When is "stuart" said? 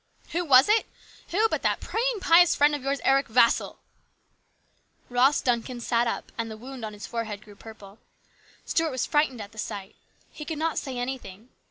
8.65-8.89